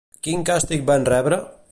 Quin 0.27 0.45
càstig 0.49 0.87
van 0.87 1.05
rebre? 1.13 1.39